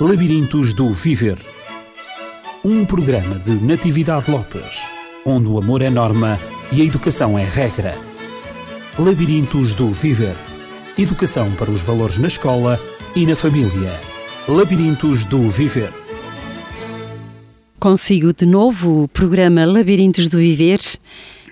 [0.00, 1.38] Labirintos do Viver.
[2.64, 4.82] Um programa de Natividade Lopes,
[5.24, 6.36] onde o amor é norma
[6.72, 7.96] e a educação é regra.
[8.98, 10.34] Labirintos do Viver.
[10.98, 12.80] Educação para os valores na escola
[13.14, 13.92] e na família.
[14.48, 15.92] Labirintos do Viver.
[17.78, 20.80] Consigo de novo o programa Labirintos do Viver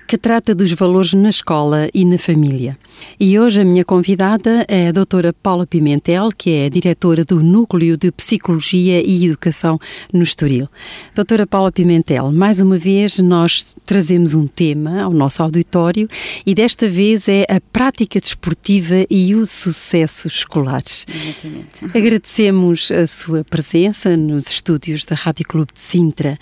[0.09, 2.77] que trata dos valores na escola e na família.
[3.19, 7.96] E hoje a minha convidada é a doutora Paula Pimentel, que é diretora do Núcleo
[7.96, 9.79] de Psicologia e Educação
[10.13, 10.68] no Estoril.
[11.14, 16.08] Doutora Paula Pimentel, mais uma vez nós trazemos um tema ao nosso auditório
[16.44, 20.82] e desta vez é a prática desportiva e o sucesso escolar.
[20.82, 21.85] Exatamente.
[21.96, 26.39] Agradecemos a sua presença nos estúdios da Rádio Clube de Sintra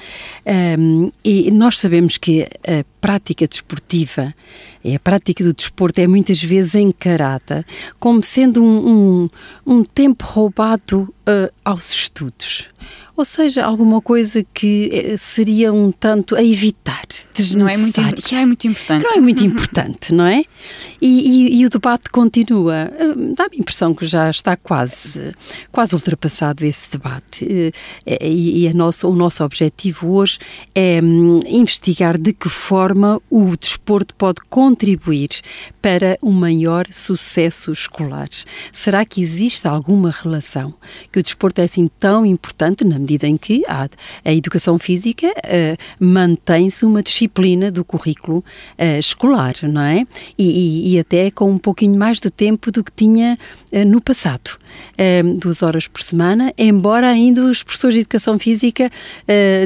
[0.79, 4.35] um, e nós sabemos que a prática desportiva,
[4.84, 7.65] é a prática do desporto é muitas vezes encarada
[7.98, 9.30] como sendo um, um,
[9.66, 12.68] um tempo roubado uh, aos estudos
[13.21, 17.04] ou seja, alguma coisa que eh, seria um tanto a evitar,
[17.54, 19.02] Não é muito, que é muito importante.
[19.02, 20.43] Não é muito importante, não é?
[21.02, 22.90] E, e, e o debate continua.
[22.99, 25.35] Hum, dá-me a impressão que já está quase,
[25.71, 27.73] quase ultrapassado esse debate.
[28.07, 30.38] Eh, e, e a nossa, o nosso objetivo hoje
[30.74, 35.29] é hum, investigar de que forma o desporto pode contribuir
[35.82, 38.29] para um maior sucesso escolar.
[38.73, 40.73] Será que existe alguma relação
[41.12, 43.89] que o desporto é assim tão importante na medida em que a,
[44.25, 50.07] a educação física uh, mantém-se uma disciplina do currículo uh, escolar, não é?
[50.39, 50.51] E,
[50.91, 53.37] e, e, até com um pouquinho mais de tempo do que tinha
[53.73, 54.59] uh, no passado.
[55.39, 58.91] duas horas por semana, embora ainda os professores de educação física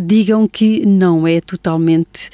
[0.03, 2.31] digam que não é totalmente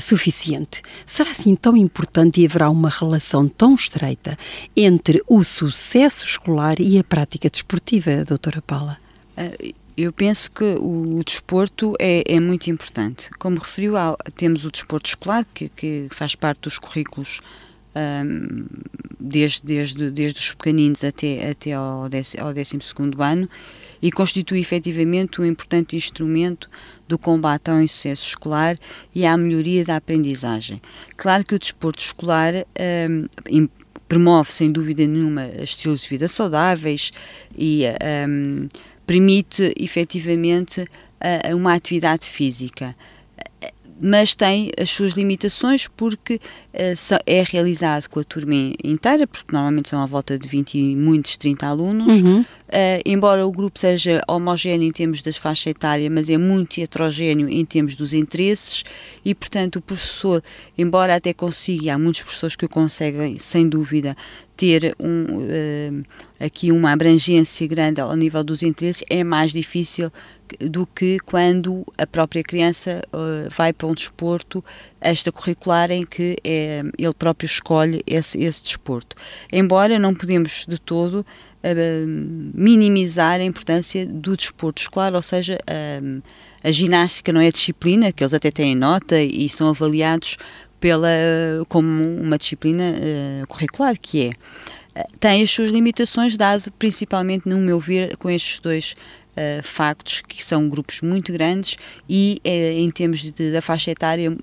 [0.00, 0.82] suficiente.
[1.04, 4.36] Será assim tão importante e haverá uma relação tão estreita
[4.76, 8.98] entre o sucesso escolar e a prática desportiva, doutora Paula?
[9.96, 13.28] Eu penso que o, desporto é, é, muito importante.
[13.38, 17.40] Como referiu, há, temos o desporto escolar, que, que faz parte dos currículos
[17.94, 18.66] um,
[19.20, 22.78] desde, desde, desde os pequeninos até, até ao, décimo, ao 12
[23.18, 23.48] ano
[24.00, 26.68] e constitui efetivamente um importante instrumento
[27.06, 28.74] do combate ao insucesso escolar
[29.14, 30.80] e à melhoria da aprendizagem.
[31.16, 32.52] Claro que o desporto escolar
[33.08, 33.68] um,
[34.08, 37.12] promove, sem dúvida nenhuma, estilos de vida saudáveis
[37.56, 37.84] e.
[38.28, 38.68] Um,
[39.12, 40.86] permite efetivamente
[41.54, 42.96] uma atividade física
[44.02, 48.52] mas tem as suas limitações porque uh, é realizado com a turma
[48.82, 52.40] inteira, porque normalmente são à volta de 20 e muitos 30 alunos, uhum.
[52.40, 52.46] uh,
[53.06, 57.64] embora o grupo seja homogéneo em termos das faixas etárias, mas é muito heterogéneo em
[57.64, 58.82] termos dos interesses
[59.24, 60.42] e, portanto, o professor,
[60.76, 64.16] embora até consiga, há muitos professores que o conseguem, sem dúvida,
[64.56, 66.04] ter um, uh,
[66.40, 70.10] aqui uma abrangência grande ao nível dos interesses, é mais difícil
[70.58, 74.64] do que quando a própria criança uh, vai para um desporto
[75.00, 79.16] extracurricular em que é, ele próprio escolhe esse, esse desporto.
[79.52, 81.24] Embora não podemos de todo uh,
[82.54, 86.22] minimizar a importância do desporto escolar, ou seja, uh,
[86.62, 90.36] a ginástica não é disciplina, que eles até têm nota e são avaliados
[90.78, 91.08] pela,
[91.68, 92.94] como uma disciplina
[93.48, 94.30] curricular, que é
[95.18, 98.94] tem as suas limitações, dado principalmente, no meu ver, com estes dois
[99.32, 104.30] Uh, factos que são grupos muito grandes e uh, em termos de, da faixa etária
[104.30, 104.36] uh,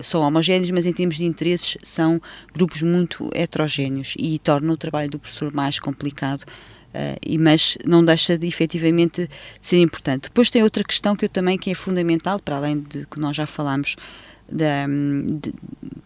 [0.00, 2.18] são homogéneos, mas em termos de interesses são
[2.50, 6.46] grupos muito heterogéneos e torna o trabalho do professor mais complicado.
[7.24, 10.24] e, mas não deixa de efetivamente de ser importante.
[10.24, 13.36] Depois tem outra questão que eu também que é fundamental, para além de que nós
[13.36, 13.96] já falámos
[14.52, 15.52] da, de,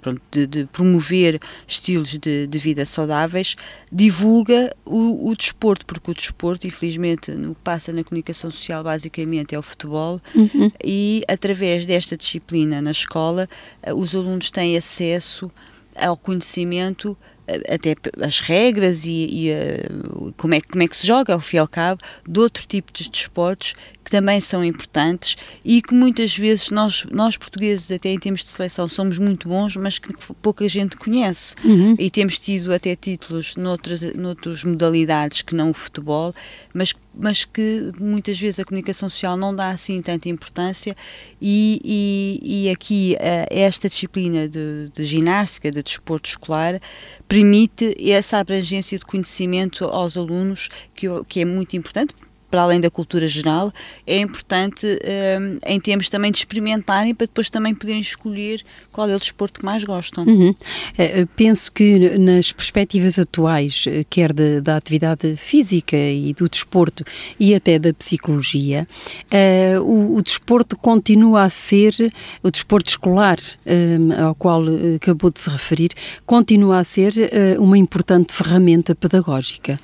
[0.00, 3.56] pronto, de, de, promover estilos de, de, vida saudáveis,
[3.92, 9.54] divulga o, o, desporto, porque o desporto, infelizmente, no que passa na comunicação social basicamente
[9.54, 10.70] é o futebol, uhum.
[10.84, 13.48] e através desta disciplina na escola,
[13.82, 15.50] eh, os alunos têm acesso
[15.96, 21.06] ao conhecimento eh, até as regras e, e uh, como, é, como é que se
[21.06, 23.74] joga, ao fim e ao cabo, de outro tipo de desportos
[24.06, 28.48] que também são importantes e que muitas vezes nós, nós portugueses, até em termos de
[28.48, 31.56] seleção, somos muito bons, mas que pouca gente conhece.
[31.64, 31.96] Uhum.
[31.98, 36.32] E temos tido até títulos noutras, noutras modalidades que não o futebol,
[36.72, 40.96] mas, mas que muitas vezes a comunicação social não dá assim tanta importância
[41.42, 46.80] e, e, e aqui uh, esta disciplina de, de ginástica, de desporto escolar,
[47.26, 52.14] permite essa abrangência de conhecimento aos alunos que, que é muito importante
[52.50, 53.72] para além da cultura geral,
[54.06, 58.62] é importante um, em termos também de experimentarem para depois também poderem escolher
[58.92, 60.24] qual é o desporto que mais gostam.
[60.24, 60.50] Uhum.
[60.50, 67.04] Uh, penso que nas perspectivas atuais, eh, quer de, da atividade física e do desporto
[67.38, 68.88] e até da psicologia,
[69.26, 71.94] uh, o, o, desporto continua a ser,
[72.42, 74.62] o desporto escolar uh, ao qual
[74.96, 75.90] acabou de se referir,
[76.24, 77.12] continua a ser
[77.58, 79.78] uma importante ferramenta pedagógica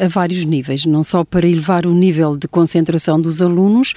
[0.00, 3.94] a vários níveis, não só para elevar o nível de concentração dos alunos,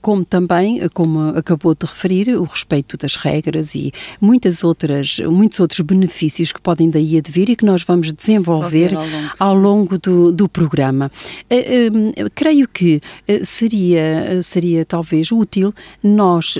[0.00, 5.80] como também, como acabou de referir, o respeito das regras e muitas outras, muitos outros
[5.80, 10.32] benefícios que podem daí advir e que nós vamos desenvolver ao longo, ao longo do,
[10.32, 11.10] do, programa.
[11.50, 13.00] Uh, creio que
[13.44, 16.56] seria, seria talvez útil nós,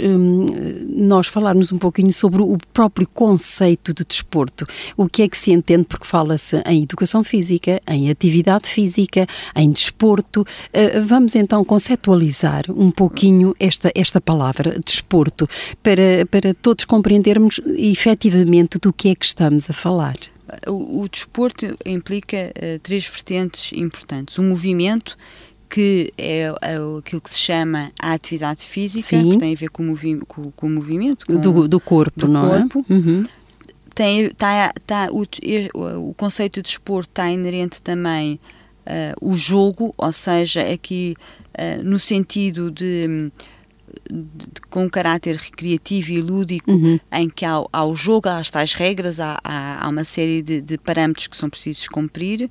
[0.89, 4.67] nós falarmos um pouquinho sobre o próprio conceito de desporto.
[4.97, 9.71] O que é que se entende, porque fala-se em educação física, em atividade física, em
[9.71, 9.98] desporto.
[10.07, 10.45] Uh,
[11.05, 15.49] vamos então conceptualizar um pouquinho esta, esta palavra, desporto,
[15.83, 20.17] para, para todos compreendermos efetivamente do que é que estamos a falar.
[20.67, 24.39] O, o desporto implica uh, três vertentes importantes.
[24.39, 25.17] O movimento,
[25.69, 29.31] que é, é aquilo que se chama a atividade física, Sim.
[29.31, 32.21] que tem a ver com o, movi com, com o movimento com, do, do, corpo,
[32.21, 32.61] do não é?
[32.61, 32.87] corpo.
[32.89, 32.93] é?
[32.93, 33.27] Uhum.
[33.95, 35.27] Tem, tá, tá, o,
[36.09, 38.39] o conceito de desporto está inerente também
[39.21, 41.15] o jogo, ou seja, aqui
[41.59, 43.31] uh, no sentido de
[44.11, 46.99] de, com um caráter recreativo e lúdico, uhum.
[47.13, 50.43] em que há, há, o jogo, há as tais regras, há, há, há uma série
[50.43, 52.51] de, de, parâmetros que são precisos cumprir,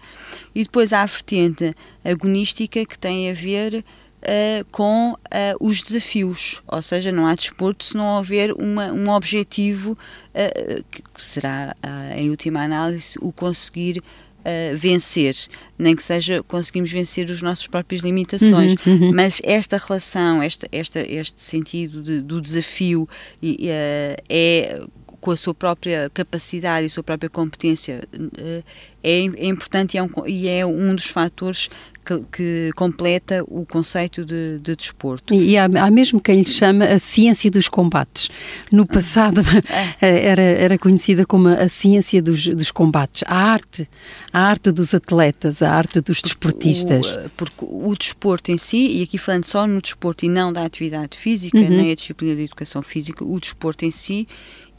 [0.53, 1.73] e depois há a vertente
[2.03, 3.83] agonística que tem a ver
[4.17, 5.17] Uh, com uh,
[5.61, 11.21] os desafios, ou seja, não há desporto se não houver uma, um objetivo uh, que
[11.21, 11.75] será,
[12.15, 14.03] em última análise, o conseguir
[14.47, 15.35] uh, vencer,
[15.77, 19.11] nem que seja conseguimos vencer as nossas próprias limitações, uhum, uhum.
[19.13, 23.07] mas esta relação, esta, esta, este sentido de, do desafio
[23.41, 24.81] e, uh, é
[25.19, 28.63] com a sua própria capacidade e a sua própria competência uh,
[29.03, 31.69] é, é, importante e é, um, e é um dos fatores
[32.07, 35.33] que, que completa o conceito de, de desporto.
[35.33, 38.29] E há, há, mesmo quem lhe chama a ciência dos combates.
[38.71, 38.85] No ah.
[38.85, 39.41] passado
[40.01, 40.25] é.
[40.25, 43.89] era, era conhecida como a ciência dos, dos combates, a arte,
[44.31, 47.07] a arte dos atletas, a arte dos desportistas.
[47.07, 50.63] O, porque o desporto em si, e aqui falando só no desporto e não da
[50.63, 51.69] atividade física, uhum.
[51.69, 54.27] nem a disciplina de educação física, o desporto em si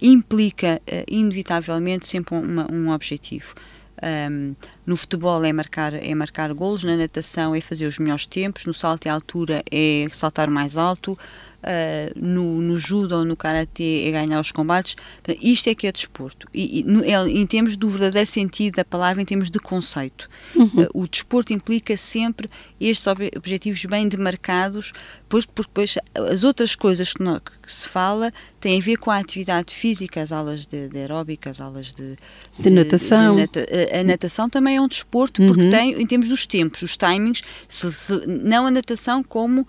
[0.01, 3.55] implica uh, inevitavelmente sempre uma, um objetivo.
[4.03, 4.55] Um,
[4.87, 8.73] no futebol é marcar, é marcar golos, na natação é fazer os melhores tempos, no
[8.73, 11.19] salto e altura é saltar mais alto,
[11.63, 14.97] uh, no, no judo ou no karatê é ganhar os combates.
[15.41, 16.49] Isto é que é desporto.
[16.53, 20.29] E, e no, é, em termos do verdadeiro sentido da palavra, em termos de conceito.
[20.55, 20.67] Uhum.
[20.67, 22.49] Uh, o desporto implica sempre
[22.81, 24.93] estes objetivos bem demarcados,
[25.29, 25.99] porque, porque depois
[26.31, 27.23] as outras coisas que,
[27.63, 31.51] que, se fala têm a ver com a atividade física, as aulas de, de aeróbica,
[31.51, 32.17] as aulas de,
[32.57, 33.37] de, de natação.
[33.37, 35.71] Nata, a, a, natação também é um desporto, porque uhum.
[35.71, 39.67] tem, em termos dos tempos, os timings, se, se, não a natação como.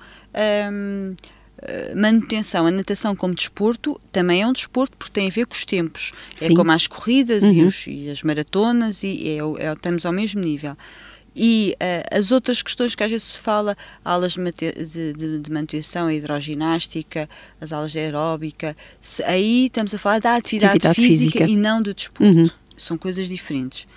[0.72, 1.39] Um, eh,
[1.96, 5.66] manutenção, a natação como desporto também é um desporto porque tem a ver com os
[5.66, 6.12] tempos.
[6.34, 6.54] É Sim.
[6.54, 7.54] É como as corridas uhum.
[7.54, 10.76] e, os, e, as maratonas e é, é, estamos ao mesmo nível.
[11.36, 15.52] E uh, as outras questões que às vezes se fala, aulas de, de, de, de
[15.52, 17.30] manutenção, a hidroginástica,
[17.62, 21.56] as aulas de aeróbica, se, aí estamos a falar da atividade, atividade física, física, e
[21.56, 22.38] não do desporto.
[22.38, 22.50] Uhum.
[22.76, 23.88] São coisas diferentes.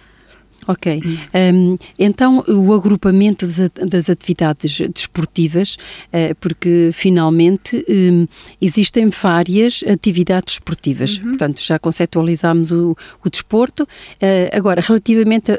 [0.67, 1.01] Ok.
[1.35, 5.77] Um, então, o agrupamento das, das atividades desportivas,
[6.09, 8.27] uh, porque finalmente um,
[8.61, 11.19] existem várias atividades esportivas.
[11.19, 11.31] Uhum.
[11.31, 13.83] Portanto, já conceptualizámos o, o desporto.
[13.83, 15.57] Uh, agora, relativamente a,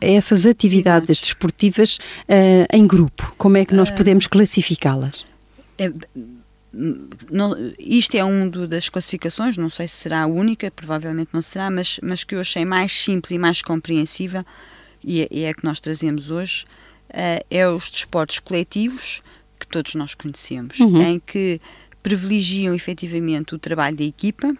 [0.00, 1.98] a essas atividades desportivas
[2.28, 5.24] uh, em grupo, como é que nós podemos classificá-las?
[5.78, 5.92] É,
[7.30, 11.70] não, isto é uma das classificações, não sei se será a única, provavelmente não será,
[11.70, 14.44] mas, mas que eu achei mais simples e mais compreensível,
[15.02, 16.66] e é, e é a que nós trazemos hoje,
[17.10, 19.22] uh, é os desportos coletivos,
[19.58, 21.00] que todos nós conhecemos, uhum.
[21.00, 21.60] em que
[22.02, 24.56] privilegiam efetivamente o trabalho da equipa, uh,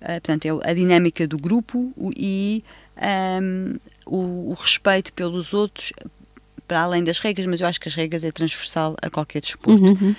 [0.00, 2.64] portanto, é a dinâmica do grupo e
[2.96, 5.92] um, ehm, o, o respeito pelos outros,
[6.70, 9.82] para além das regras, mas eu acho que as regras é transversal a qualquer desporto.
[9.82, 10.14] Uhum.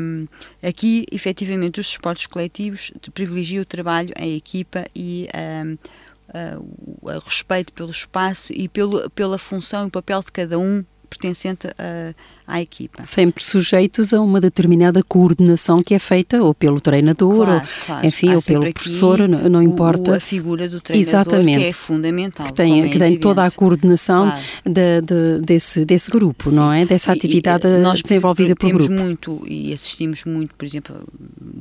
[0.00, 0.26] Um,
[0.66, 5.28] aqui, efetivamente, os desportos coletivos privilegiam o trabalho em equipa e
[5.62, 10.58] um, uh, o respeito pelo espaço e pelo, pela função e o papel de cada
[10.58, 12.14] um pertencente a,
[12.46, 13.02] à equipa.
[13.02, 18.06] Sempre sujeitos a uma determinada coordenação que é feita ou pelo treinador, Claro, ou, claro.
[18.06, 20.12] enfim, Há ou pelo professor, não, não importa.
[20.12, 21.58] o- a figura do treinador Exatamente.
[21.58, 22.46] que é fundamental.
[22.46, 24.42] que tem, é que tem toda a coordenação Claro.
[24.64, 26.56] da- de- desse, desse grupo, Sim.
[26.56, 26.86] não é?
[26.86, 28.92] Dessa E- e, atividade eh, nós desenvolvida pelo grupo.
[28.92, 30.96] muito e assistimos muito, por exemplo,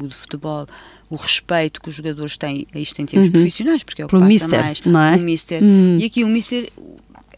[0.01, 0.67] o de futebol,
[1.09, 3.33] o respeito que os jogadores têm, isto em termos Uhum.
[3.33, 4.81] profissionais, porque é o que passa mister, mais.
[4.85, 5.15] é?
[5.17, 5.63] O mister.
[5.63, 5.97] Hum.
[5.99, 6.69] E aqui o mister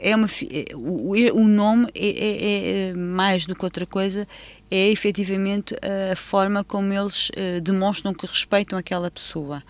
[0.02, 4.28] é uma é- o, o- o nome é, é- é mais do que outra coisa
[4.70, 5.76] é efetivamente
[6.12, 9.62] a forma como eles eh, demonstram que respeitam aquela pessoa.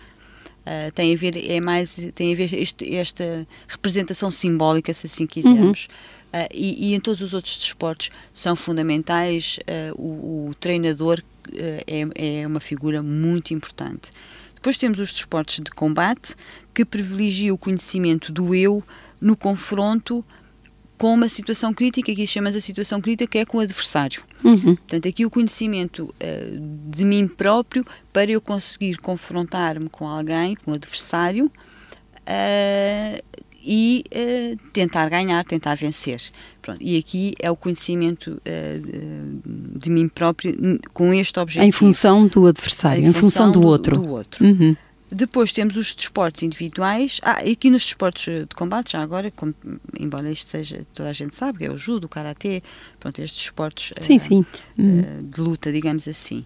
[0.64, 5.26] Ah, tem a ver é mais tem a ver este- esta representação simbólica se assim
[5.26, 5.88] quisermos.
[6.32, 9.58] Ah, e, e em todos os outros desportos são fundamentais
[9.96, 11.20] o, o treinador
[11.54, 14.10] é, é uma figura muito importante.
[14.54, 16.36] Depois temos os desportos de combate
[16.72, 18.82] que privilegiam o conhecimento do eu
[19.22, 20.24] no confronto
[20.98, 24.76] com uma situação crítica que chamamos a situação crítica que é com o adversário Uhum.
[24.76, 30.72] Portanto, aqui o conhecimento eh, de mim próprio para eu conseguir confrontar-me com alguém, com
[30.72, 31.50] um adversário,
[32.26, 33.22] eh,
[33.64, 36.20] e eh, tentar ganhar, tentar vencer.
[36.60, 38.80] Pronto, e aqui é o conhecimento eh,
[39.76, 41.68] de, mim próprio com este objetivo.
[41.68, 43.96] Em função do adversário, em, função, do, outro.
[43.96, 44.44] do outro.
[44.44, 44.76] Uhum.
[45.12, 47.20] Depois temos os desportos individuais.
[47.22, 49.54] Ah, e aqui nos desportos de combate, já agora, como,
[49.98, 52.62] embora isto seja, toda a gente sabe, que é o judo, o karatê,
[52.98, 54.46] pronto, estes desportos Sim, eh, sim.
[54.78, 56.44] Eh, de luta, digamos assim.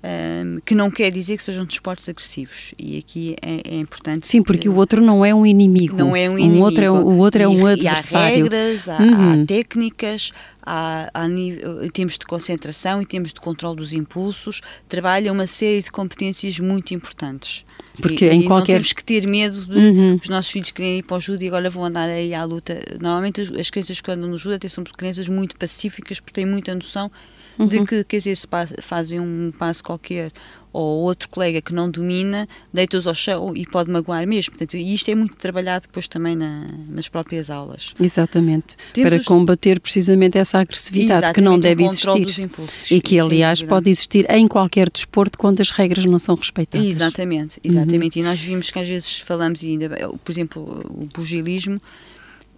[0.00, 2.72] Ahm, que não quer dizer que sejam desportos agressivos.
[2.78, 4.28] E aqui é, é importante.
[4.28, 5.96] Sim, porque que- o outro não é um inimigo.
[5.96, 6.64] não é um inimigo.
[6.64, 8.36] outro é, o outro é um E- adversário.
[8.36, 9.42] E há regras, há, Uhum.
[9.42, 10.32] há técnicas,
[10.64, 15.82] há, há em termos de concentração, em termos de controle dos impulsos, trabalha uma série
[15.82, 17.64] de competências muito importantes.
[18.00, 20.18] Porque e, em e qualquer- não temos que ter medo de Uhum.
[20.22, 22.80] os nossos filhos querem ir para o judo e agora vão andar aí à luta.
[23.00, 26.46] Normalmente as, as crianças que andam no judo até são crianças muito pacíficas porque têm
[26.46, 27.10] muita noção
[27.58, 27.66] Uhum.
[27.66, 28.46] de que, quer dizer, se
[28.80, 30.30] fazem um passo qualquer
[30.72, 34.52] ou outro colega que não domina, deita-os ao chão e pode magoar mesmo.
[34.52, 37.94] Portanto, e isto é muito trabalhado depois também na- nas próprias aulas.
[38.00, 38.76] Exatamente.
[38.92, 42.42] Temos para os- combater precisamente essa agressividade que não Exatamente, deve existir.
[42.42, 42.90] impulsos.
[42.90, 43.74] E que, aliás, dúvida.
[43.74, 46.86] pode existir em qualquer desporto quando as regras não são respeitadas.
[46.86, 48.18] Exatamente, exatamente.
[48.18, 49.88] E nós vimos que às vezes falamos, e ainda,
[50.24, 51.80] por exemplo, o pugilismo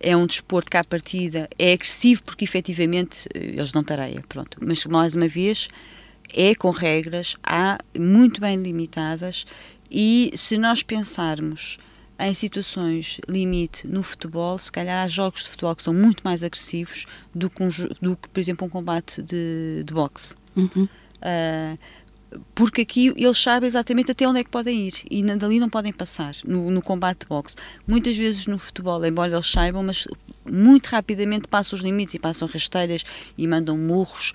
[0.02, 4.56] é um desporto que à partida é agressivo porque efetivamente eh, eles dão tareia, pronto.
[4.60, 5.68] Mas mais uma vez
[6.34, 9.46] é com regras, há muito bem limitadas
[9.90, 11.78] e se nós pensarmos
[12.18, 16.44] em situações limite no futebol, se calhar há jogos de futebol que são muito mais
[16.44, 17.68] agressivos do que, um
[18.00, 20.34] do que por exemplo, um combate de, de boxe.
[20.54, 20.86] Uhum.
[21.22, 21.76] Ah,
[22.54, 25.92] porque aqui eles sabem exatamente até onde é que podem ir e dali não podem
[25.92, 27.56] passar no, no combate de boxe.
[27.86, 30.06] Muitas vezes no futebol, embora eles saibam, mas
[30.48, 33.04] muito rapidamente passam os limites e passam rasteiras
[33.36, 34.32] e mandam murros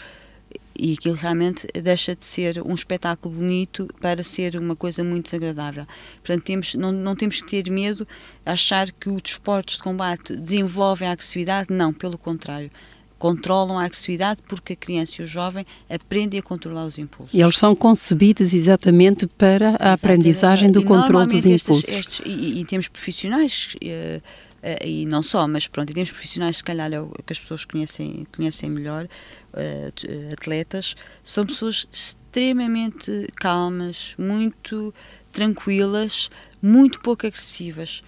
[0.78, 5.86] e aquilo realmente deixa de ser um espetáculo bonito para ser uma coisa muito desagradável.
[6.24, 8.08] Portanto, temos, não, não temos que ter medo,
[8.46, 12.70] achar que os desportos de combate desenvolvem a agressividade, não, pelo contrário.
[13.18, 17.34] Controlam a agressividade porque a criança e o jovem aprendem a controlar os impulsos.
[17.34, 21.90] E eles são concebidos exatamente para a aprendizagem do E controle dos estes- impulsos.
[21.90, 24.22] estes- e, e em termos profissionais, eh,
[24.62, 27.40] eh, e não só, mas pronto, em termos profissionais, se calhar é o que as
[27.40, 29.08] pessoas conhecem, conhecem melhor,
[29.56, 29.92] eh,
[30.34, 34.94] atletas, são pessoas extremamente calmas, muito
[35.32, 36.30] tranquilas,
[36.62, 38.04] muito pouco agressivas.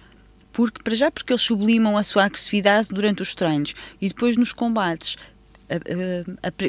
[0.52, 4.52] Porque, para já, porque eles sublimam a sua agressividade durante os treinos e depois nos
[4.52, 5.16] combates,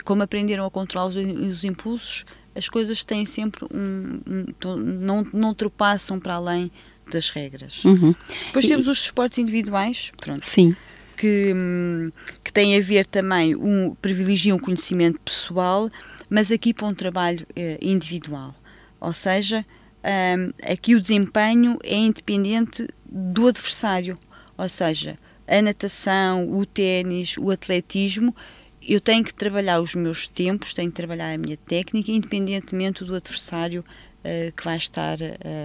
[0.03, 5.49] como aprenderam a controlar os, os impulsos, as coisas têm sempre um, um- não, não
[5.49, 6.71] ultrapassam para além
[7.11, 7.83] das regras.
[7.85, 8.13] Uhum.
[8.47, 10.75] Depois E- temos os esportes individuais, pronto, Sim,
[11.19, 12.09] que, hum,
[12.41, 15.89] que têm a ver também, um, privilegiam o conhecimento pessoal,
[16.29, 18.55] mas aqui para um trabalho eh, individual.
[19.01, 19.65] Ou seja,
[20.01, 24.17] hum, aqui o desempenho é independente do adversário.
[24.57, 28.33] Ou seja, a natação, o ténis, o atletismo,
[28.81, 33.13] eu tenho que trabalhar os meus tempos, tenho que trabalhar a minha técnica, independentemente do
[33.13, 33.83] adversário
[34.23, 35.17] eh, que vai estar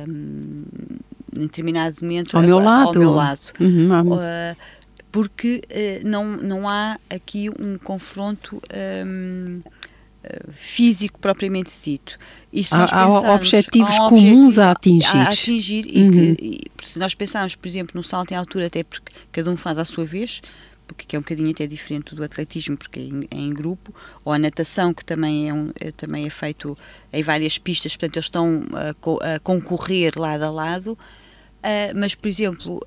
[0.08, 0.64] hum,
[1.36, 2.88] em determinado momento ao meu lado.
[2.88, 3.52] Ao meu lado.
[3.60, 4.56] Uhum, Uh,
[5.14, 8.60] porque uh, não, não há aqui um confronto
[9.06, 12.18] um, uh, físico propriamente dito.
[12.52, 15.16] E se Há- nós há pensarmos- objetivos há comuns a atingir.
[15.16, 16.10] A, atingir e, Uhum.
[16.10, 19.56] que, e se nós pensarmos, por exemplo, no salto em altura, até porque cada um
[19.56, 20.42] faz à sua vez,
[20.88, 23.94] porque que é um bocadinho até diferente do atletismo, porque é em, é em grupo,
[24.24, 26.76] ou a natação, que também é, um, é- também é feito
[27.12, 30.98] em várias pistas, portanto eles estão a, co- a concorrer lado a lado,
[31.96, 32.80] mas, por exemplo,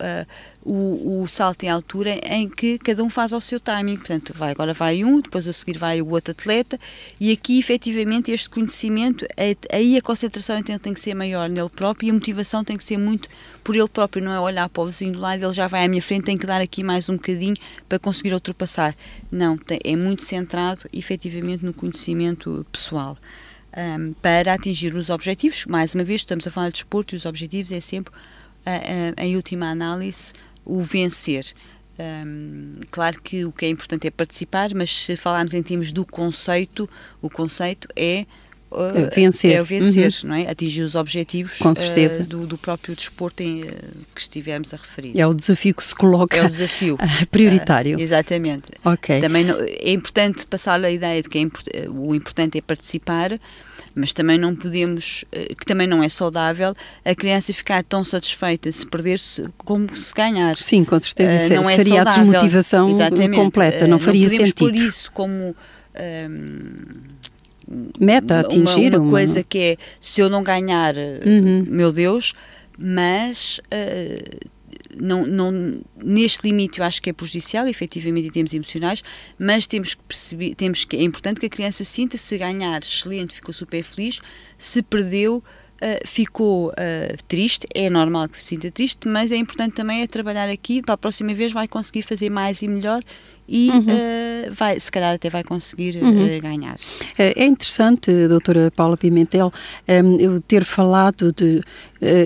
[0.67, 3.96] o, o, salto em altura em que cada um faz ao seu timing.
[3.96, 6.77] Portanto, vai, agora vai um, depois a seguir vai o outro atleta,
[7.19, 9.25] e aqui efetivamente este conhecimento,
[9.72, 12.84] aí a concentração então tem que ser maior nele próprio e a motivação tem que
[12.84, 13.29] ser muito
[13.63, 15.88] por ele próprio, não é olhar para o vizinho do lado, ele já vai à
[15.88, 17.55] minha frente, tem que dar aqui mais um bocadinho
[17.88, 18.96] para conseguir ultrapassar.
[19.31, 23.17] Não, tem, é muito centrado efetivamente no conhecimento pessoal.
[23.75, 27.25] Um, para atingir os objetivos, mais uma vez estamos a falar de desporto e os
[27.25, 28.12] objetivos é sempre,
[29.18, 30.34] em última análise,
[30.66, 31.46] o vencer.
[32.00, 36.06] Um, claro que o que é importante é participar, mas se falarmos em termos do
[36.06, 36.88] conceito,
[37.22, 38.26] o conceito é
[38.70, 40.30] uh, vencer, é o vencer, uhum.
[40.30, 40.50] não é?
[40.50, 41.60] Atingir os objetivos.
[41.60, 43.68] Uh, do, do, próprio desporto em, uh,
[44.14, 45.20] que estivermos a referir.
[45.20, 46.38] É o desafio que se coloca.
[46.38, 46.98] É o desafio
[47.32, 48.00] prioritário.
[48.00, 48.72] exatamente.
[48.86, 49.20] Ok.
[49.20, 53.32] Também não, é importante passar a ideia de que é, o importante é participar,
[53.98, 58.72] mas também não podemos, eh, que também não é saudável, a criança ficar tão satisfeita
[58.72, 60.56] se perder-se como se ganhar.
[60.56, 61.54] Sim, com certeza.
[61.54, 62.22] Uh, não é seria saudável.
[62.22, 63.36] a desmotivação Exatamente.
[63.36, 65.56] completa, não faria não podemos pôr isso como.
[66.30, 67.08] Um,
[68.00, 71.66] Meta, atingir uma, uma coisa que é se eu não ganhar, uhum.
[71.68, 72.34] meu Deus,
[72.77, 74.50] mas uh,
[75.00, 79.04] não, não, neste limite eu acho que é prejudicial, efetivamente, em termos emocionais,
[79.38, 83.36] mas temos que perceber, temos que, é importante que a criança sinta se ganhar, excelente,
[83.36, 84.20] ficou super feliz,
[84.58, 85.44] se perdeu,
[85.77, 90.08] Uh, ficou uh, triste, é normal que se sinta triste, mas é importante também é
[90.08, 93.04] trabalhar aqui, para a próxima vez vai conseguir fazer mais e melhor
[93.48, 93.80] e uhum.
[93.80, 96.39] uh, vai, se calhar até vai conseguir uhum.
[96.42, 96.77] ganhar.
[97.18, 99.54] É interessante, doutora Paula Pimentel,
[99.88, 101.62] um, eu ter falado de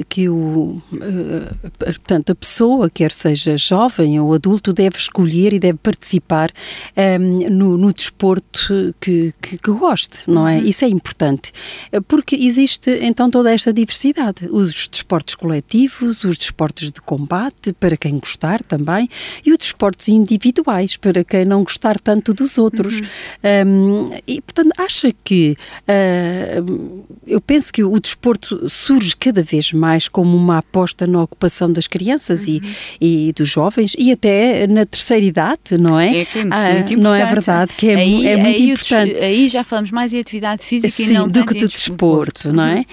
[0.10, 5.78] que o, eh, portanto, a pessoa, quer seja jovem ou adulto, deve escolher e deve
[5.78, 6.51] participar
[6.98, 10.58] um, ehm, no, no, desporto que, que, que, goste, não é?
[10.58, 10.66] Uhum.
[10.66, 11.51] Isso é importante,
[11.92, 17.96] eh, porque existe então toda esta diversidade, os desportos coletivos, os desportos de combate, para
[17.96, 19.10] quem gostar também,
[19.46, 23.00] e os desportos individuais, para quem não gostar tanto dos outros.
[23.00, 23.06] Uhum.
[23.44, 25.56] Um, ehm, e, portanto, acha que,
[25.88, 31.22] uh, eu penso que o desporto surge cada vez vez mais como uma aposta na
[31.22, 32.60] ocupação das crianças uhum.
[33.00, 36.22] e, e dos jovens e até na terceira idade, não é?
[36.22, 37.75] É que é muito, ah, muito Não é verdade?
[37.75, 39.15] Que é, aí, é muito aí importante.
[39.18, 42.63] aí já falamos mais em atividade física Sim, e não do que de desporto, não
[42.63, 42.86] é?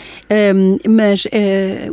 [0.54, 1.28] Um, mas uh,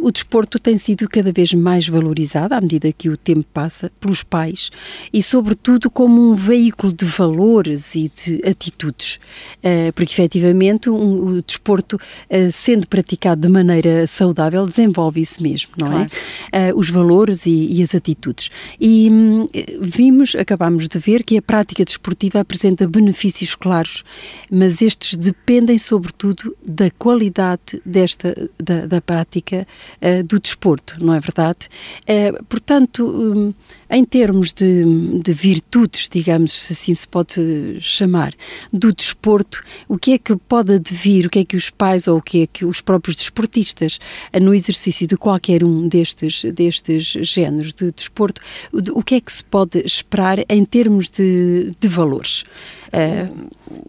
[0.02, 4.24] o desporto tem sido cada vez mais valorizado à medida que o tempo passa pelos
[4.24, 4.70] pais
[5.14, 9.20] e, sobretudo, como um veículo de valores e de atitudes.
[9.58, 15.42] Uh, porque, efetivamente, um, o desporto, uh, sendo praticado de maneira saudável, ele desenvolve isso
[15.42, 16.08] mesmo, não é?
[16.08, 16.12] claro.
[16.52, 16.74] é?
[16.74, 18.50] Uh, os valores e, e, as atitudes.
[18.80, 19.48] E hum,
[19.80, 24.04] vimos, acabamos de ver que a prática desportiva apresenta benefícios claros,
[24.50, 29.68] mas estes dependem sobretudo da qualidade desta da, da prática
[30.02, 31.68] uh, do desporto, não é verdade?
[32.04, 33.54] Uh, portanto, um,
[33.90, 34.84] em termos de,
[35.22, 38.34] de, virtudes, digamos, se assim se pode chamar,
[38.72, 42.18] do desporto, o que é que pode advir, o que é que os pais ou
[42.18, 44.00] o que é que os próprios desportistas,
[44.42, 49.44] no exercício de qualquer um destes, destes géneros de desporto, o que é que se
[49.44, 52.44] pode esperar em termos de, de valores?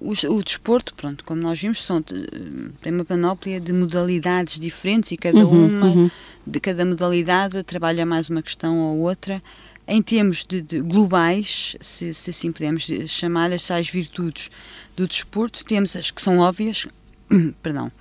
[0.00, 5.12] O, o, o, desporto, pronto, como nós vimos, são, tem uma panóplia de modalidades diferentes
[5.12, 6.10] e cada uhum, uma, uhum.
[6.44, 9.40] de cada modalidade, trabalha mais uma questão ou outra
[9.86, 14.50] em termos de, de globais, se, se, assim podemos chamar, as tais virtudes
[14.96, 16.86] do desporto, temos as que são óbvias,
[17.62, 17.92] perdão,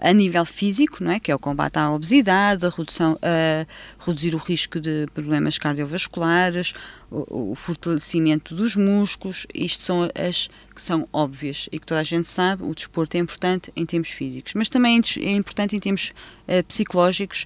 [0.00, 1.20] a nível físico, não é?
[1.20, 3.66] que é o combate à obesidade, a, redução, a
[4.04, 6.72] reduzir o risco de problemas cardiovasculares,
[7.10, 12.04] o, o, fortalecimento dos músculos, isto são as que são óbvias e que toda a
[12.04, 16.12] gente sabe, o desporto é importante em termos físicos, mas também é importante em termos
[16.46, 17.44] uh, psicológicos,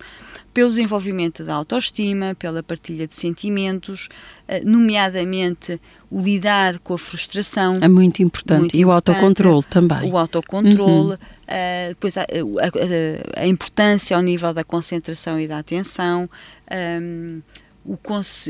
[0.53, 4.09] pelo desenvolvimento da autoestima, pela partilha de sentimentos,
[4.49, 7.79] uh, nomeadamente o lidar com a frustração.
[7.81, 8.61] É muito importante.
[8.61, 10.13] Muito e o autocontrole também.
[10.13, 11.15] O autocontrole, uhum.
[11.15, 16.29] uh, depois a, a, a, importância ao nível da concentração e da atenção.
[16.71, 17.43] Um,
[17.85, 17.99] o,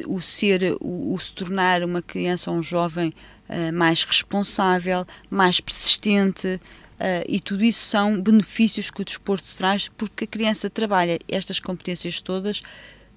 [0.07, 3.13] o ser, o, o, se tornar uma criança ou um jovem
[3.49, 6.61] uh, mais responsável, mais persistente, uh,
[7.29, 12.21] e tudo isso são benefícios que o desporto traz, porque a criança trabalha estas competências
[12.21, 12.63] todas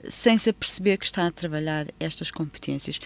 [0.10, 3.00] sem se aperceber que está a trabalhar estas competências.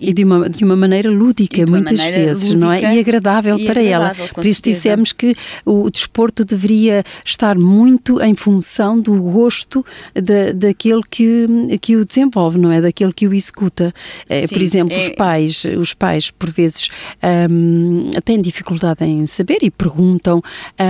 [0.00, 2.96] E de uma, de uma maneira lúdica, muitas maneira vezes, lúdica não é?
[2.96, 4.34] E agradável e para agradável, ela.
[4.34, 4.74] Por isso certeza.
[4.74, 11.46] dissemos que o desporto deveria estar muito em função do gosto da, daquele que,
[11.80, 12.80] que o desenvolve, não é?
[12.80, 13.94] Daquele que o executa.
[14.28, 14.98] Sim, por exemplo, é...
[14.98, 16.88] os pais, os pais por vezes
[17.50, 20.42] um, têm dificuldade em saber e perguntam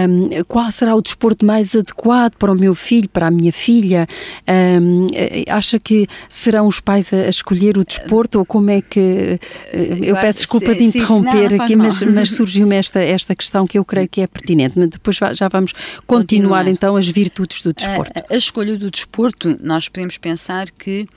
[0.09, 4.07] um, qual será o desporto mais adequado para o meu filho, para a minha filha.
[4.49, 5.07] Um,
[5.49, 10.15] acha que serão os pais a, a escolher o desporto ou como é que eu
[10.17, 13.85] peço desculpa de interromper sim, não, aqui, mas, mas surgiu-me esta, esta questão que eu
[13.85, 14.79] creio que é pertinente.
[14.79, 15.73] Mas depois já vamos
[16.07, 16.69] continuar, continuar.
[16.69, 18.13] então as virtudes do desporto.
[18.19, 21.09] A, a, escolha do desporto, nós podemos pensar que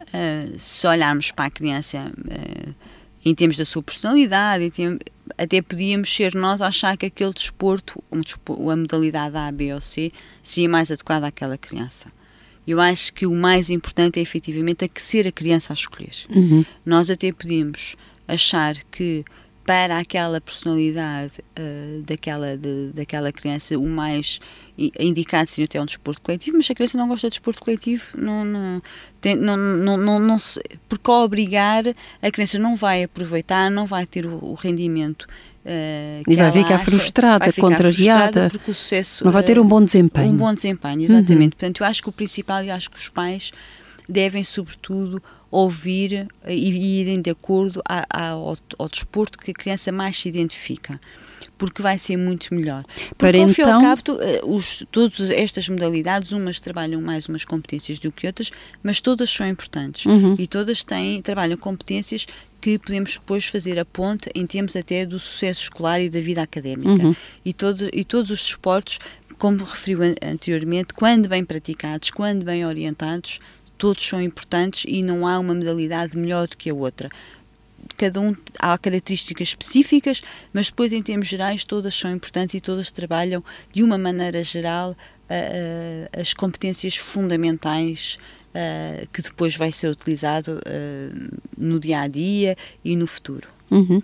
[0.00, 2.74] uh, se olharmos para a criança uh,
[3.24, 4.72] em termos da sua personalidade,
[5.36, 8.20] até podíamos ser nós a achar que aquele desporto, um,
[8.70, 10.10] a modalidade A, B ou C,
[10.42, 12.08] seria mais adequada àquela criança.
[12.66, 16.14] Eu acho que o mais importante é efetivamente aquecer a criança a escolher.
[16.28, 16.64] Uhum.
[16.84, 17.96] Nós até podemos
[18.28, 19.24] achar que
[19.64, 24.40] para aquela personalidade uh, daquela, de, daquela criança, o mais
[24.98, 28.04] indicado seria até um desporto coletivo, mas se a criança não gosta de desporto coletivo,
[28.16, 28.82] não, não,
[29.20, 31.84] tem, não, não, não, não se, porque ao obrigar,
[32.20, 35.28] a criança não vai aproveitar, não vai ter o, o rendimento
[35.70, 39.64] Uh, e vai ficar acha, frustrada, vai ficar contrariada, frustrada sucesso, não vai ter um
[39.64, 40.32] bom desempenho.
[40.32, 41.42] Um bom desempenho, exatamente.
[41.42, 41.50] Uhum.
[41.50, 43.52] Portanto, eu acho que o principal, eu acho que os pais
[44.08, 49.54] devem, sobretudo, ouvir e, e irem de acordo a, a, ao, ao desporto que a
[49.54, 51.00] criança mais se identifica
[51.60, 52.82] porque vai ser muito melhor.
[52.84, 53.74] Porque, Para ao então...
[53.74, 58.50] ao cabo, eh, os, todas estas modalidades, umas trabalham mais umas competências do que outras,
[58.82, 60.34] mas todas são importantes uhum.
[60.38, 62.26] e todas têm, trabalham competências
[62.62, 66.40] que podemos depois fazer a ponte em termos até do sucesso escolar e da vida
[66.40, 67.04] académica.
[67.04, 67.14] Uhum.
[67.44, 68.98] E, todo, e todos os esportes,
[69.36, 73.38] como referiu anteriormente, quando bem praticados, quando bem orientados,
[73.76, 77.10] todos são importantes e não há uma modalidade melhor do que a outra
[77.96, 82.90] cada um há características específicas, mas depois em termos gerais todas são importantes e todas
[82.90, 84.96] trabalham de uma maneira geral
[86.18, 88.18] as competências fundamentais
[89.12, 90.60] que depois vai ser utilizado
[91.56, 93.48] no dia a dia e no futuro.
[93.70, 94.02] Uhum.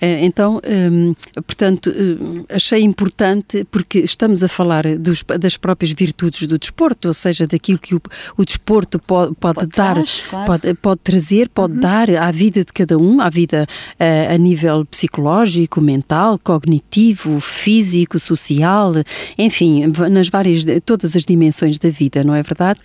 [0.00, 0.60] Eh, então,
[0.92, 1.14] um,
[1.46, 7.14] portanto, eh, achei importante porque estamos a falar dos, das próprias virtudes do desporto, ou
[7.14, 8.00] seja, daquilo que o,
[8.36, 10.46] o desporto pode, pode, pode dar, traz, claro.
[10.46, 11.80] pode, pode, trazer, pode uhum.
[11.80, 13.66] dar à vida de cada um, à vida
[13.98, 18.92] uh, a nível psicológico, mental, cognitivo, físico, social,
[19.38, 22.80] enfim, nas várias, todas as dimensões da vida, não é verdade?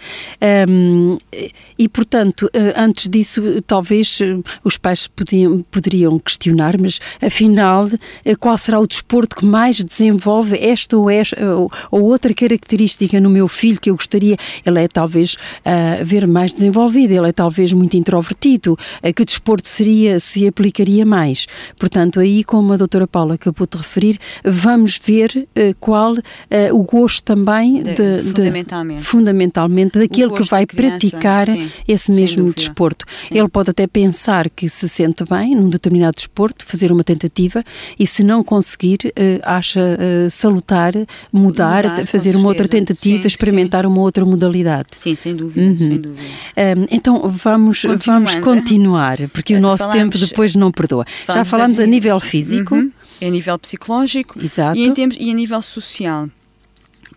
[0.70, 1.18] Um,
[1.78, 4.20] e, portanto, antes disso, talvez
[4.64, 7.90] os pais podiam, poderiam questionar, mas afinal,
[8.24, 13.20] eh, qual será o desporto que mais desenvolve esta ou, esta, ou, ou outra característica
[13.20, 14.38] no meu filho que eu gostaria?
[14.66, 18.78] Ele é talvez uh, ver mais desenvolvido, ele é talvez muito introvertido.
[19.04, 21.48] Uh, que desporto seria, se aplicaria mais?
[21.78, 26.16] Portanto, aí, como a doutora Paula acabou de referir, vamos ver uh, qual
[26.74, 29.00] o gosto também de, de, fundamentalmente.
[29.00, 33.06] De, fundamentalmente daquele que vai criança, praticar sim, esse mesmo desporto.
[33.08, 33.38] Sim.
[33.38, 37.64] Ele pode até pensar que se sente bem num determinado determinado desporto, fazer uma tentativa
[37.98, 40.94] e se não conseguir, uh, acha uh, salutar
[41.32, 43.88] mudar, mudar fazer uma outra tentativa, sim, experimentar sim.
[43.88, 44.90] uma outra modalidade.
[44.92, 45.78] Sim, sem dúvida, uhum.
[45.78, 46.30] sem dúvida.
[46.58, 51.06] Um, então vamos, vamos continuar, porque o nosso falamos, tempo depois não perdoa.
[51.28, 52.76] Já falamos a nível físico.
[52.76, 52.92] Uhum.
[53.22, 54.76] A nível psicológico Exato.
[54.76, 56.28] E, em termos, e a nível social,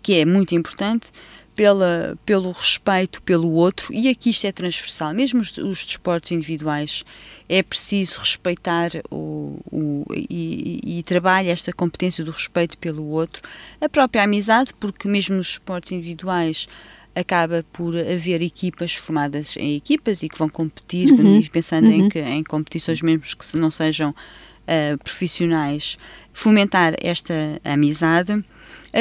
[0.02, 1.11] que é muito importante
[1.55, 7.05] pela, pelo respeito pelo outro, e aqui isto é transversal, mesmo os, os desportos individuais,
[7.49, 13.43] é preciso respeitar o, o e, e, e trabalha esta competência do respeito pelo outro,
[13.81, 16.69] a própria amizade, porque mesmo nos esportes individuais
[17.14, 21.40] acaba por haver equipas formadas em equipas e que vão competir, uhum.
[21.53, 22.09] pensando uhum.
[22.12, 25.97] Em, em competições mesmo que não sejam uh, profissionais,
[26.33, 28.45] fomentar esta amizade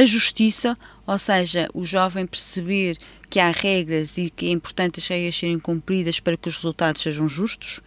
[0.01, 0.75] a justiça,
[1.06, 2.97] ou seja, o jovem perceber
[3.29, 7.03] que há regras e que é importante as regras serem cumpridas para que os resultados
[7.03, 7.79] sejam justos.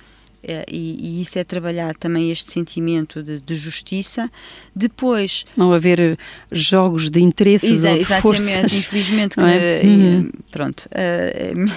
[0.48, 4.30] Eh, e, e, isso é trabalhar também este sentimento de, de, justiça.
[4.74, 5.44] Depois.
[5.56, 6.16] Não haver eh,
[6.52, 8.72] jogos de interesses exa, ou de exatamente, forças.
[8.78, 9.80] infelizmente, que, é?
[9.84, 10.30] uhum.
[10.52, 10.88] pronto.
[10.92, 11.68] Uh,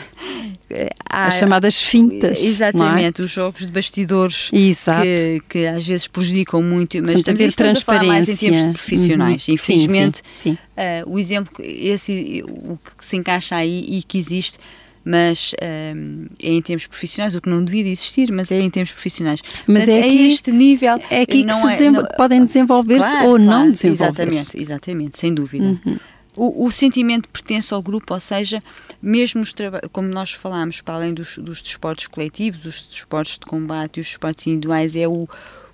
[1.10, 2.40] há, As chamadas fintas.
[2.44, 3.26] Exatamente, é?
[3.26, 7.82] os jogos de bastidores que, que, às vezes prejudicam muito, mas Portanto, também estamos a
[7.82, 9.48] falar mais em termos profissionais.
[9.48, 9.54] Uhum.
[9.56, 10.58] Infelizmente, sim, sim, sim.
[10.78, 14.60] Uh, o exemplo, esse, o que se encaixa aí e que existe
[15.04, 15.54] mas
[15.96, 19.42] um, é em termos profissionais, o que não devia existir, mas é em termos profissionais.
[19.66, 21.00] Mas Portanto, é, aqui, é este nível.
[21.10, 24.22] É aqui que se é, não, podem desenvolver-se claro, ou claro, não desenvolver-se.
[24.22, 25.80] Exatamente, exatamente, sem dúvida.
[25.86, 26.00] Uhum.
[26.36, 28.62] o, o, sentimento de pertença ao grupo, ou seja,
[29.02, 29.44] mesmo
[29.92, 34.08] como nós falámos, para além dos, dos desportos coletivos, os desportos de combate e os
[34.08, 35.28] desportos individuais, é o,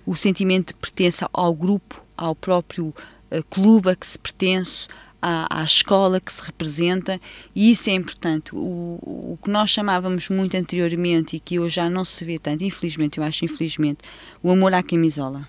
[0.04, 4.88] o sentimento de pertença ao grupo, ao próprio uh, clube a que se pertence,
[5.26, 7.20] à, à, escola que se representa,
[7.54, 8.54] e isso é importante.
[8.54, 12.62] O, o que nós chamávamos muito anteriormente e que hoje já não se vê tanto,
[12.62, 13.98] infelizmente, eu acho infelizmente,
[14.40, 15.48] o amor à camisola.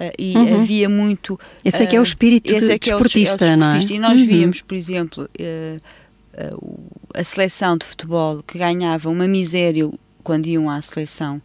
[0.00, 0.60] Uh, e uhum.
[0.60, 1.38] havia muito.
[1.64, 3.70] Esse é que é o espírito uh, de desportista, é o, é o desportista, não
[3.70, 3.78] é?
[3.78, 4.26] E nós uhum.
[4.26, 9.88] víamos, por exemplo, uh, a seleção de futebol que ganhava uma miséria
[10.24, 11.40] quando iam à seleção,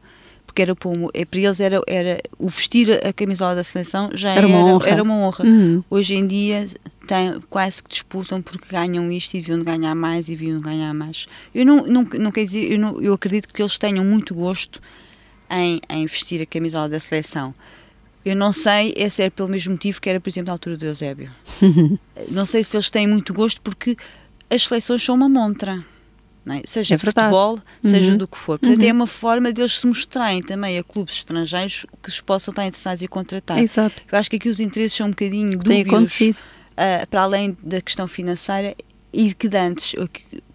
[0.48, 4.32] porque era para, é, para eles era, era o vestir a camisola da seleção já
[4.32, 4.90] era, era uma honra.
[4.90, 5.46] Era uma honra.
[5.46, 5.84] Uhum.
[5.90, 6.66] Hoje em dia
[7.10, 11.26] tem, quase que disputam porque ganham isto e deviam ganhar mais e deviam ganhar mais.
[11.54, 14.80] Eu não, não, não quero dizer, eu, não, eu acredito que eles tenham muito gosto
[15.50, 17.54] em, em vestir a camisola da seleção
[18.26, 20.86] eu não sei se era pelo mesmo motivo que era, por exemplo, na altura do
[20.86, 21.32] Eusébio.
[22.30, 23.96] não sei se eles têm muito gosto porque
[24.50, 25.84] as seleções são uma montra.
[26.48, 26.62] É?
[26.66, 28.18] Seja é de futebol, seja uhum.
[28.18, 28.58] do que for.
[28.58, 28.90] Portanto, é uhum.
[28.90, 32.66] é uma forma de eles se mostrarem também a clubes estrangeiros que os possam estar
[32.66, 33.60] interessados em contratar.
[33.60, 34.02] Exato.
[34.12, 35.66] Eu acho que aqui os interesses são um bocadinho dúbios.
[35.66, 36.42] Tem acontecido.
[36.80, 38.74] Uh, para além da questão financeira
[39.12, 39.96] e que antes,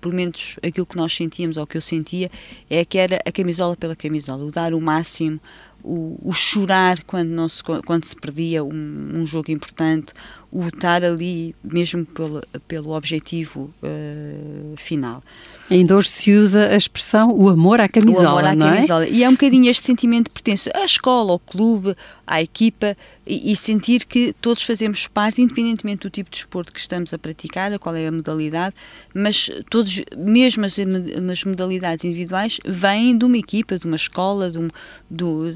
[0.00, 2.30] por menos aquilo que nós sentíamos ou que eu sentia,
[2.70, 5.38] é que era a camisola pela camisola, o dar o máximo,
[5.84, 10.14] o, o chorar quando, não se, quando se perdia um, um jogo importante,
[10.50, 15.22] o estar ali mesmo pelo, pelo objetivo uh, final.
[15.68, 18.26] Ainda hoje se usa a expressão o amor à camisola.
[18.26, 18.56] O amor à é?
[18.56, 19.04] camisola.
[19.04, 19.10] É?
[19.10, 23.52] E é um bocadinho este sentimento de pertença à escola, ao clube, à equipa e,
[23.52, 27.76] e, sentir que todos fazemos parte, independentemente do tipo de desporto que estamos a praticar,
[27.78, 28.74] qual é a modalidade,
[29.14, 34.58] mas todos, mesmo as, as modalidades individuais, vêm de uma equipa, de uma escola, de
[34.58, 34.68] um,
[35.10, 35.50] do,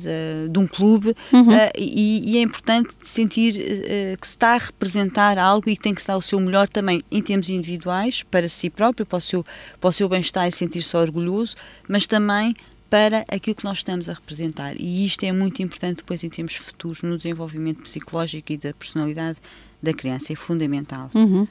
[0.45, 1.49] de, de um clube uhum.
[1.49, 5.83] uh, e, e, é importante sentir uh, que se está a representar algo e que
[5.83, 9.21] tem que estar o seu melhor também em termos individuais, para si próprio, para o
[9.21, 9.45] seu,
[9.81, 11.57] para o seu bem-estar e sentir-se orgulhoso,
[11.89, 12.55] mas também
[12.91, 14.75] para aquilo que nós estamos a representar.
[14.79, 19.39] E isto é muito importante depois em termos futuros no desenvolvimento psicológico e da personalidade
[19.83, 21.11] da criança, é fundamental.
[21.15, 21.47] Uhum.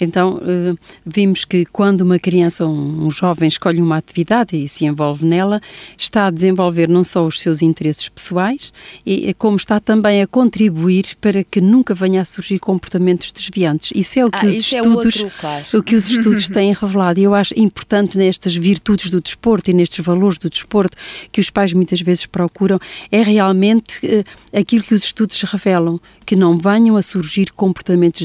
[0.00, 4.84] Então, uh, vimos que quando uma criança ou um, jovem escolhe uma atividade e se
[4.84, 5.60] envolve nela,
[5.96, 8.72] está a desenvolver não só os seus interesses pessoais,
[9.04, 13.90] e, como está também a contribuir para que nunca venha a surgir comportamentos desviantes.
[13.94, 15.64] Isso é o que ah, os é estudos, é outro, claro.
[15.74, 17.18] o que os estudos têm revelado.
[17.18, 20.96] E eu acho importante nestas virtudes do desporto e nestes valores do desporto
[21.32, 22.78] que os pais muitas vezes procuram,
[23.10, 24.24] é realmente uh,
[24.58, 27.65] aquilo que os estudos revelam, que não venham a surgir comportamentos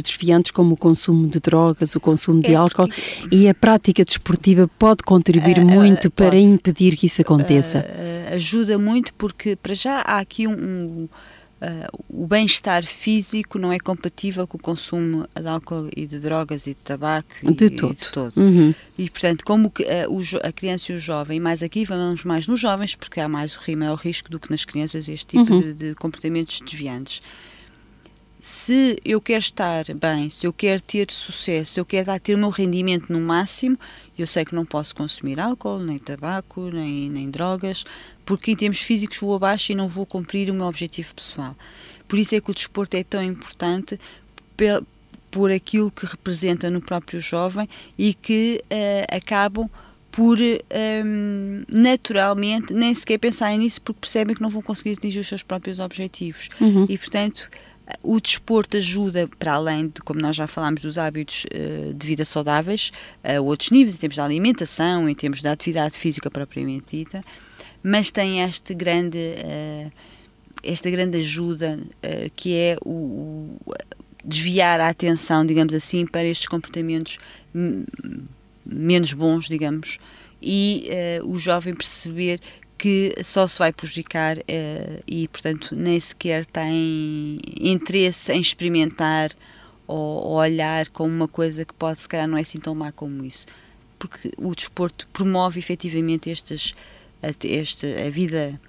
[0.01, 3.35] desviantes como o consumo de drogas o consumo de é álcool porque...
[3.35, 7.79] e a prática desportiva pode contribuir uh, muito uh, para impedir que isso aconteça.
[7.79, 11.09] Uh, ajuda muito porque para já há aqui um, um
[12.09, 16.71] o bem-estar físico não é compatível com o consumo de álcool e de drogas e
[16.71, 17.93] de tabaco de e, todo.
[17.93, 18.37] E, de todo.
[18.37, 18.73] Uhum.
[18.97, 19.85] e portanto como que,
[20.41, 23.77] a criança e o jovem, mais aqui vamos mais nos jovens porque há mais o
[23.77, 25.61] maior risco do que nas crianças este tipo uhum.
[25.61, 27.21] de, de comportamentos desviantes
[28.41, 32.37] se eu quero estar bem, se eu quero ter sucesso, se eu quero ter o
[32.39, 33.77] meu rendimento no máximo,
[34.17, 37.83] eu sei que não posso consumir álcool, nem tabaco, nem, nem drogas,
[38.25, 41.55] porque em termos físicos vou abaixo e não vou cumprir o meu objetivo pessoal.
[42.07, 43.99] Por isso é que o desporto é tão importante
[45.29, 49.69] por aquilo que representa no próprio jovem e que uh, acabam
[50.11, 55.19] por um, ehm, naturalmente nem sequer pensarem nisso porque percebem que não vão conseguir atingir
[55.19, 56.49] os seus próprios objetivos.
[56.59, 56.85] Uhum.
[56.89, 57.49] E portanto
[58.03, 62.25] o desporto ajuda, para além de, como nós já falámos, dos hábitos uh, de vida
[62.25, 62.91] saudáveis,
[63.23, 67.23] a outros níveis, em termos de alimentação, em termos de atividade física propriamente dita,
[67.83, 69.91] mas tem este grande, uh,
[70.63, 73.57] esta grande ajuda uh, que é o,
[74.23, 77.17] desviar a atenção, digamos assim, para estes comportamentos
[78.63, 79.97] menos bons, digamos,
[80.39, 80.87] e
[81.23, 82.39] o jovem perceber
[82.81, 89.29] que só se vai prejudicar uh, e, portanto, nem sequer tem interesse em experimentar
[89.85, 93.23] ou, olhar como uma coisa que pode, se calhar, não é assim tão má como
[93.23, 93.45] isso.
[93.99, 96.73] Porque o desporto promove efetivamente estes,
[97.43, 98.59] este, a vida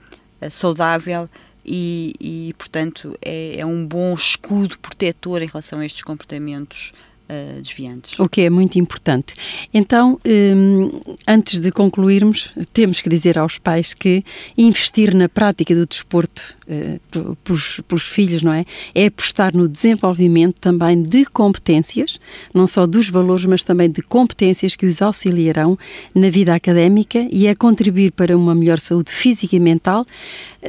[0.43, 1.27] eh, saudável
[1.65, 6.93] e, e portanto, é, é um bom escudo protetor em relação a estes comportamentos
[7.29, 8.19] uh, desviantes.
[8.19, 9.35] O que é muito importante.
[9.73, 10.91] Então, um,
[11.27, 14.25] antes de concluirmos, temos que dizer aos pais que
[14.57, 18.65] investir na prática do desporto uh, pelos, pelos, filhos, não é?
[18.95, 22.19] É apostar no desenvolvimento também de competências,
[22.55, 25.79] não só dos valores, mas também de competências que os auxiliarão
[26.15, 30.07] na vida académica e é contribuir para uma melhor saúde física e mental,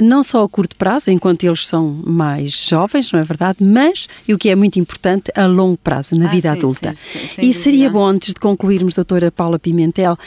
[0.02, 3.64] não só a curto prazo, enquanto eles são mais jovens, não é verdade?
[3.64, 6.94] Mas, e o que é muito importante, a longo prazo, na ah, vida sim, adulta.
[6.96, 10.18] Sim, sim, e seria bom, antes de concluirmos, doutora Paula Pimentel,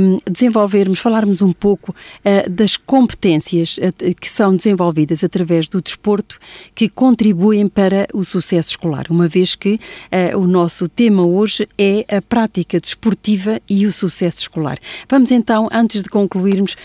[0.00, 6.38] um, desenvolvermos, falarmos um pouco uh, das competências uh, que são desenvolvidas através do desporto
[6.74, 12.04] que contribuem para o sucesso escolar, uma vez que uh, o nosso tema hoje é
[12.14, 14.78] a prática desportiva e o sucesso escolar.
[15.08, 16.76] Vamos então, antes de concluirmos,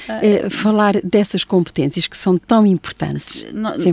[0.49, 3.45] falar dessas competências que são tão importantes.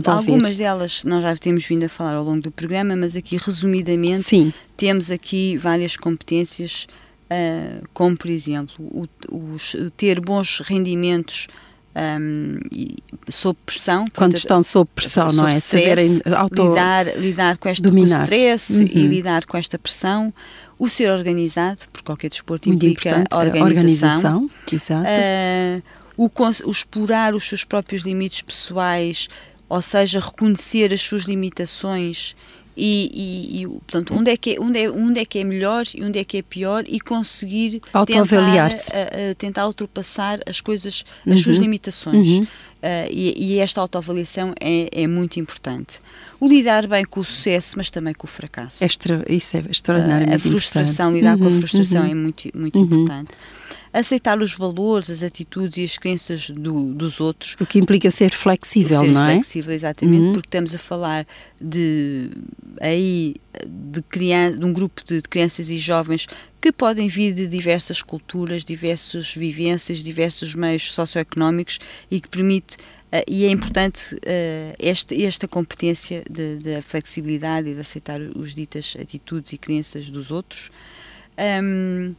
[0.05, 4.23] Algumas delas nós já temos vindo a falar ao longo do programa, mas aqui resumidamente
[4.23, 4.53] Sim.
[4.77, 6.87] temos aqui várias competências,
[7.25, 11.47] uh, como por exemplo o, os, ter bons rendimentos
[11.99, 12.57] um,
[13.29, 14.05] sob pressão.
[14.15, 15.51] Quando estão sob pressão, sob não é?
[15.51, 18.23] Stress, Saberem auto lidar, lidar com este dominar.
[18.23, 18.87] stress uhum.
[18.91, 20.33] e lidar com esta pressão.
[20.77, 23.65] O ser organizado, porque qualquer desporto Muito implica organização.
[23.65, 25.09] organização exato.
[25.09, 26.29] Uh, o,
[26.67, 29.27] o explorar os seus próprios limites pessoais,
[29.67, 32.35] ou seja, reconhecer as suas limitações
[32.79, 35.83] e, e, e, portanto, onde é, que é, onde, é, onde é que é melhor
[35.93, 38.69] e onde é que é pior e conseguir tentar,
[39.37, 41.37] tentar ultrapassar as coisas, as uhum.
[41.39, 42.27] suas limitações.
[42.27, 42.47] Uhum.
[42.79, 45.99] Uh, e, e, esta autoavaliação é, é, muito importante.
[46.39, 48.81] O lidar bem com o sucesso, mas também com o fracasso.
[48.81, 52.11] Extra, isso é extraordinariamente uh, A frustração, lidar uhum, com a uhum, frustração uhum.
[52.11, 52.85] é muito, muito uhum.
[52.85, 53.31] importante
[53.91, 57.55] aceitar os valores, as atitudes e as crenças do, dos outros.
[57.59, 59.33] O que implica ser flexível, ser não é?
[59.33, 60.33] flexível, exatamente, uhum.
[60.33, 61.25] porque estamos a falar
[61.61, 62.29] de
[62.79, 63.35] aí
[63.67, 66.27] de, criança, de um grupo de, de crianças e jovens
[66.61, 72.77] que podem vir de diversas culturas, diversas vivências, diversos meios socioeconómicos e que permite
[73.09, 78.95] Uh, e é importante uh, esta, esta competência da flexibilidade e de aceitar os ditas
[79.01, 80.69] atitudes e crenças dos outros.
[81.63, 82.13] Um,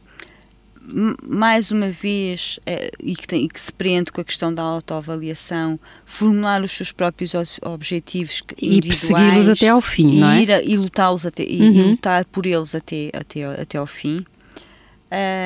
[1.23, 4.63] mais uma vez, eh, e, que tem, e, que se prende com a questão da
[4.63, 10.55] autoavaliação, formular os seus próprios objetivos e persegui-los até ao fim, não é?
[10.55, 11.49] A, e lutá-los até uhum.
[11.49, 14.25] e, lutar por eles até até até ao fim.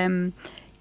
[0.10, 0.32] Um,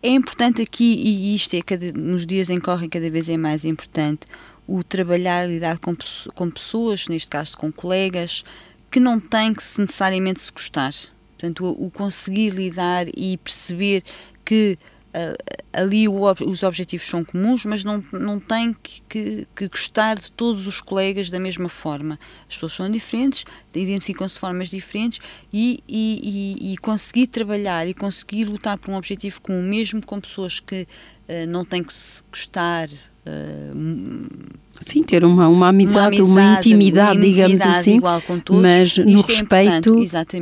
[0.02, 3.36] é importante aqui e isto é cada, nos dias em que correm cada vez é
[3.36, 4.26] mais importante
[4.66, 5.96] o trabalhar lidar com,
[6.34, 8.44] com pessoas, neste caso com colegas,
[8.90, 10.92] que não têm que se necessariamente se gostar.
[11.36, 14.04] Portanto, o, o conseguir lidar e perceber
[14.44, 14.78] que
[15.14, 20.30] uh, ali os objetivos são comuns, mas não, não tem que, que, que, gostar de
[20.32, 22.18] todos os colegas da mesma forma.
[22.48, 25.20] As pessoas são diferentes, identificam-se de formas diferentes
[25.52, 30.20] e, e, e, e, conseguir trabalhar e conseguir lutar por um objetivo comum, mesmo com
[30.20, 30.82] pessoas que
[31.28, 32.88] uh, não têm que se gostar.
[33.26, 38.00] Uh, Sim, ter uma, uma, amizade, uma, amizade, uma intimidade, uma digamos assim,
[38.44, 39.96] todos, mas no é respeito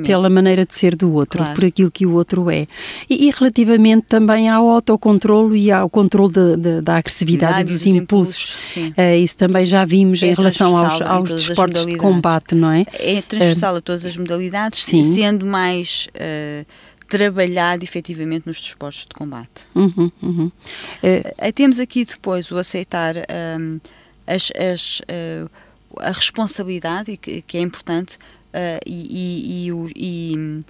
[0.05, 1.55] pela maneira de ser do outro, claro.
[1.55, 2.67] por aquilo que o outro é.
[3.09, 7.73] E, e, relativamente também ao autocontrolo e ao controle de, de, da agressividade e dos,
[7.73, 8.77] dos impulsos.
[8.77, 12.71] impulsos uh, isso também já vimos é em relação aos, aos desportos de combate, não
[12.71, 12.87] é?
[12.95, 15.05] É transversal uh, a todas as modalidades, sim.
[15.05, 16.09] sendo mais...
[16.17, 16.67] Uh,
[17.13, 19.67] trabalhado efetivamente nos desportos de combate.
[19.75, 20.47] Uhum, uhum.
[20.47, 23.17] Uh, temos aqui depois o aceitar
[23.61, 23.79] um,
[24.27, 25.51] as, as, uh,
[25.99, 30.65] a responsabilidade, que, que é importante, uh, e, e, e, e,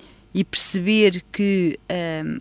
[0.44, 1.78] perceber que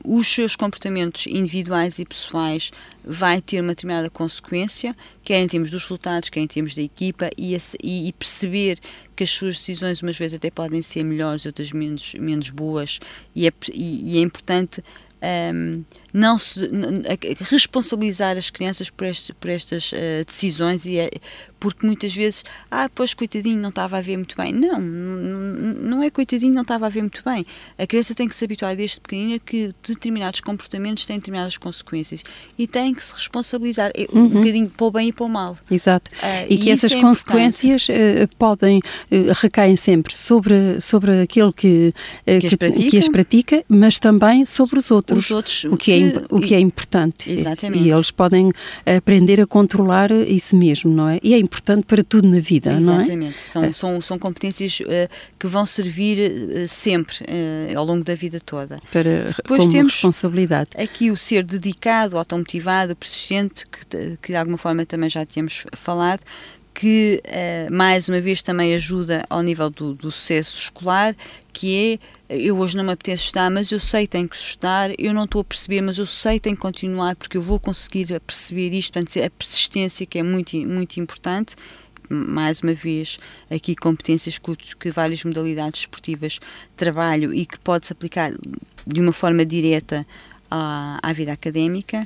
[0.05, 2.71] um, os seus comportamentos individuais e pessoais
[3.03, 7.29] vai ter uma determinada consequência, quer em termos dos resultados, quer em termos da equipa,
[7.37, 8.79] e, e, perceber
[9.13, 12.99] que as suas decisões umas vezes até podem ser melhores, outras menos, menos boas,
[13.35, 14.81] e é, e é importante
[15.21, 16.59] um, não se
[17.49, 21.09] responsabilizar as crianças por, este, por estas uh, decisões e é,
[21.59, 24.51] porque muitas vezes ah pois coitadinho não estava a ver muito bem.
[24.51, 27.45] Não não é coitadinho não estava a ver muito bem.
[27.77, 32.23] A criança tem que se habituar desde pequenina que determinados comportamentos têm determinadas consequências
[32.57, 34.23] e tem que se responsabilizar uhum.
[34.23, 35.57] um bocadinho para o bem e para o mal.
[35.69, 36.11] Exato.
[36.15, 38.81] Uh, e, e que essas é consequências uh, podem
[39.35, 41.93] recaem sempre sobre sobre aquele que,
[42.25, 43.63] que, que, que as pratica.
[43.67, 45.97] mas também sobre os outros outros, os outros o que, é,
[46.29, 47.31] o que é importante.
[47.31, 47.83] Exatamente.
[47.83, 48.51] E eles podem
[48.85, 51.19] aprender a controlar isso mesmo, não é?
[51.23, 52.85] E é importante para tudo na vida, Exatamente.
[52.85, 53.01] não é?
[53.01, 53.37] Exatamente.
[53.45, 53.73] São, é.
[53.73, 54.85] são, são competências uh,
[55.39, 58.79] que vão servir uh, sempre, uh, ao longo da vida toda.
[58.91, 60.69] Para, Depois temos responsabilidade.
[60.75, 66.21] aqui o ser dedicado, automotivado, persistente, que, que de alguma forma também já tínhamos falado,
[66.73, 67.21] que
[67.69, 71.13] mais uma vez também ajuda ao nível do, do, sucesso escolar,
[71.51, 71.99] que é
[72.31, 75.25] eu hoje não me apetece estudar, mas eu sei que tenho que estudar, eu não
[75.25, 78.73] estou a perceber, mas eu sei que tenho que continuar porque eu vou conseguir perceber
[78.73, 81.55] isto, portanto, a persistência que é muito, muito importante
[82.11, 83.17] mais uma vez,
[83.49, 86.39] aqui competências que, várias modalidades esportivas
[86.75, 88.33] trabalham e que pode-se aplicar
[88.85, 90.05] de uma forma direta
[90.49, 92.05] à, à vida académica.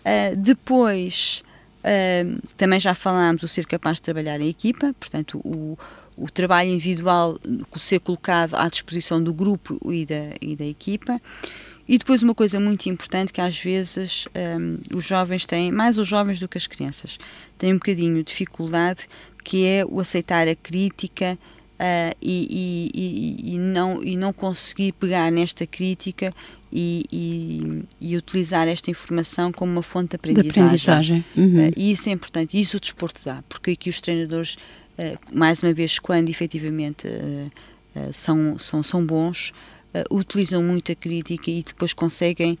[0.00, 1.44] Uh, depois,
[1.80, 5.78] uh, também já falámos o ser capaz de trabalhar em equipa, portanto, o,
[6.16, 7.38] o trabalho individual
[7.76, 11.20] ser colocado à disposição do grupo e da, e da equipa.
[11.88, 16.08] E depois uma coisa muito importante que às vezes um, os jovens têm, mais os
[16.08, 17.18] jovens do que as crianças,
[17.56, 19.08] têm um bocadinho de dificuldade,
[19.44, 21.38] que é o aceitar a crítica
[21.76, 26.34] uh, e, e, e, não, e não conseguir pegar nesta crítica
[26.72, 30.52] e, e, utilizar esta informação como uma fonte de aprendizagem.
[30.52, 31.24] De aprendizagem.
[31.36, 31.68] Uhum.
[31.68, 34.56] Uh, e isso é importante, e isso o desporto dá, porque aqui os treinadores,
[35.32, 37.06] mais uma vez, quando efetivamente
[38.12, 39.52] são, são, são bons,
[40.10, 42.58] utilizam muito a crítica e depois conseguem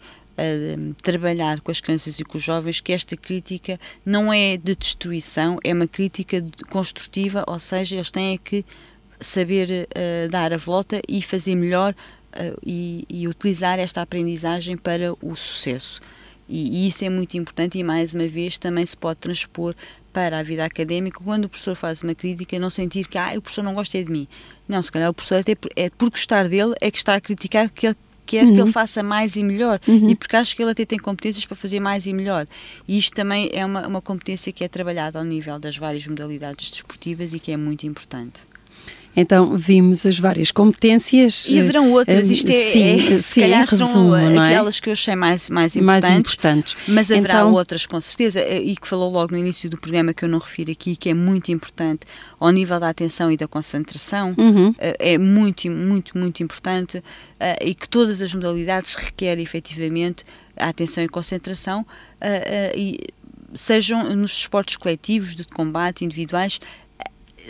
[1.02, 5.58] trabalhar com as crianças e com os jovens que esta crítica não é de destruição,
[5.64, 8.64] é uma crítica construtiva, ou seja, eles têm que
[9.20, 9.88] saber
[10.30, 11.94] dar a volta e fazer melhor
[12.64, 16.00] e, e utilizar esta aprendizagem para o sucesso.
[16.48, 19.74] E, e, isso é muito importante e mais uma vez também se pode transpor
[20.16, 23.42] para a vida académica quando o professor faz uma crítica não sentir que ah, o
[23.42, 24.26] professor não gosta de mim
[24.66, 27.20] não, se calhar o professor até por, é por gostar dele é que está a
[27.20, 28.46] criticar que ele quer uhum.
[28.46, 28.72] que ele uhum.
[28.72, 30.08] faça mais e melhor uhum.
[30.08, 32.46] e porque acho que ele até tem competências para fazer mais e melhor.
[32.88, 36.70] E isto também é uma, uma competência que é trabalhada ao nível das várias modalidades
[36.70, 38.40] desportivas e que é muito importante.
[39.16, 41.46] Então vimos as várias competências.
[41.48, 44.38] E haverão outras, isto é, sim, é, se sim, calhar resumo, são é?
[44.38, 46.76] aquelas que eu achei mais, mais, importantes, mais importantes.
[46.86, 50.24] Mas haverá então, outras com certeza, e que falou logo no início do programa que
[50.24, 52.00] eu não refiro aqui, que é muito importante
[52.38, 54.74] ao nível da atenção e da concentração, uhum.
[54.78, 57.02] Eh, é muito, muito, muito importante
[57.40, 60.24] eh, e que todas as modalidades requerem efetivamente
[60.56, 61.86] a atenção e concentração,
[62.20, 62.98] eh, e
[63.54, 66.60] sejam nos esportes coletivos, de combate, individuais,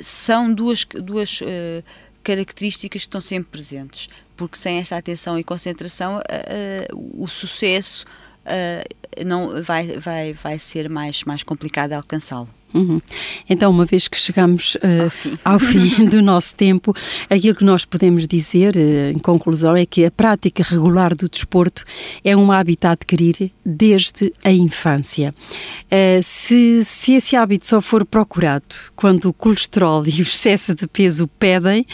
[0.03, 1.85] são duas, duas uh,
[2.23, 8.05] características que estão sempre presentes, porque sem esta atenção e concentração, uh, o sucesso
[9.27, 12.49] não vai, vai, vai ser mais, mais complicado alcançá-lo.
[12.75, 13.01] Uhum.
[13.49, 15.39] Então, uma vez que chegamos uh, ao, fim.
[15.45, 16.05] ao, fim.
[16.07, 16.95] do nosso tempo,
[17.31, 21.85] aquilo que nós podemos dizer, uh, em conclusão, é que a prática regular do desporto
[22.25, 25.35] é um hábito a adquirir desde a infância.
[25.85, 30.87] Uh, se, se esse hábito só for procurado quando o colesterol e o excesso de
[30.87, 31.87] peso pedem,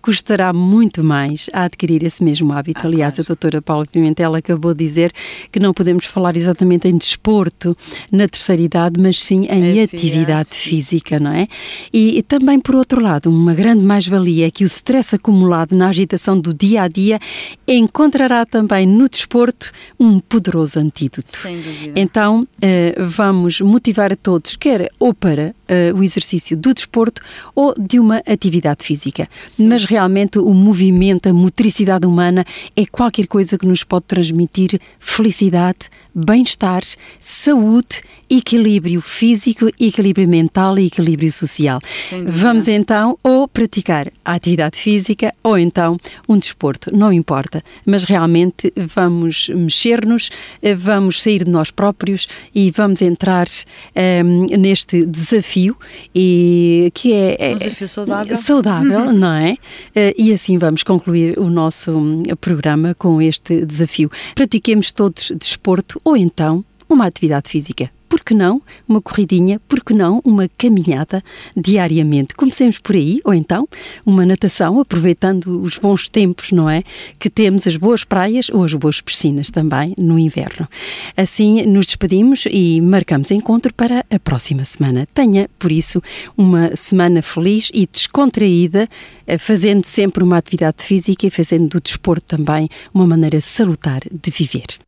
[0.00, 2.80] custará muito mais a adquirir esse mesmo hábito.
[2.82, 3.26] Ah, Aliás, claro.
[3.26, 5.12] a doutora Paula Pimentel acabou de dizer
[5.50, 7.76] que não podemos falar exatamente em desporto
[8.12, 11.48] na terceira idade, mas sim em atividade atividade física, não é?
[11.92, 15.88] E, e também, por outro lado, uma grande mais-valia é que o stress acumulado na
[15.88, 17.20] agitação do dia a dia
[17.66, 21.36] encontrará também no desporto um poderoso antídoto.
[21.36, 21.98] Sem dúvida.
[21.98, 27.22] Então, uh, vamos motivar a todos, quer ou para uh, o exercício do desporto
[27.54, 29.28] ou de uma atividade física.
[29.46, 29.68] Sim.
[29.68, 32.44] Mas realmente o movimento, a motricidade humana
[32.76, 36.82] é qualquer coisa que nos pode transmitir felicidade, bem-estar,
[37.20, 41.80] saúde, equilíbrio físico, equilíbrio mental e equilíbrio social.
[42.26, 45.96] Vamos então ou praticar a atividade física ou então
[46.28, 50.30] um desporto, não importa, mas realmente vamos mexer-nos,
[50.62, 55.76] eh, vamos sair de nós próprios e vamos entrar um, ehm, neste desafio
[56.14, 59.12] e que é, é um desafio saudável, saudável uhum.
[59.12, 59.56] não é?
[59.94, 64.10] Eh, e assim vamos concluir o nosso hum, programa com este desafio.
[64.34, 67.90] Pratiquemos todos desporto ou então uma atividade física.
[68.18, 69.60] Por que não uma corridinha?
[69.68, 71.22] Por que não uma caminhada
[71.56, 72.34] diariamente?
[72.34, 73.68] Comecemos por aí, ou então
[74.04, 76.82] uma natação, aproveitando os bons tempos, não é?
[77.16, 80.68] Que temos as boas praias ou as boas piscinas também no inverno.
[81.16, 85.06] Assim nos despedimos e marcamos encontro para a próxima semana.
[85.14, 86.02] Tenha, por isso,
[86.36, 88.88] uma semana feliz e descontraída,
[89.28, 94.30] eh, fazendo sempre uma atividade física e fazendo do desporto também uma maneira salutar de
[94.32, 94.87] viver.